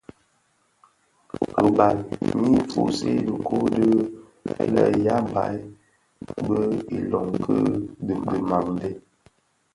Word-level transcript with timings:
Ribal 1.63 1.97
Nyi 2.49 2.57
fusii 2.71 3.19
dhikuu 3.27 3.65
di 3.75 3.85
lenyambaï 4.73 5.55
bi 6.45 6.59
ilöň 6.97 7.27
ki 7.43 7.57
dhimandé. 8.05 8.89